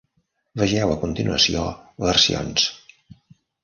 Vegeu 0.61 0.93
a 0.93 0.95
continuació 1.03 1.69
"Versions". 2.09 2.69